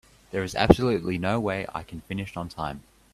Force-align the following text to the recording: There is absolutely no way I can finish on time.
There 0.31 0.41
is 0.43 0.55
absolutely 0.55 1.19
no 1.19 1.39
way 1.39 1.67
I 1.75 1.83
can 1.83 2.01
finish 2.01 2.35
on 2.35 2.49
time. 2.49 2.81